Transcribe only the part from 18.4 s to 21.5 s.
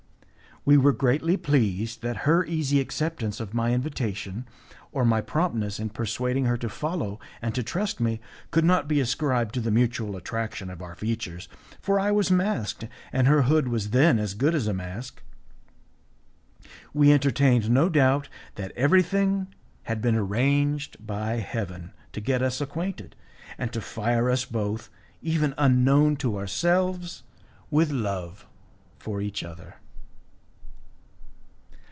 that everything had been arranged by